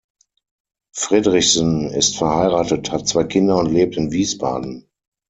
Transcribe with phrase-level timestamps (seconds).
[0.95, 4.89] Friedrichsen ist verheiratet, hat zwei Kinder und lebt in Wiesbaden.